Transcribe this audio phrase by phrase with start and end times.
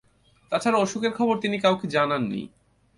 [0.51, 2.41] তা ছাড়া অসুখের খবর তিনি কাউকে জানান নি।